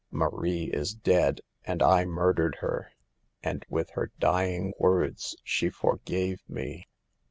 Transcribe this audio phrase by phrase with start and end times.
[0.09, 2.89] "Marie is dead, and I murdered her.
[3.43, 6.87] And with her dying words she forgave me."